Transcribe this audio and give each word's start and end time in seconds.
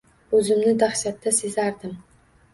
O`zimni 0.37 0.73
dahshatda 0.85 1.35
sezardim 1.41 1.95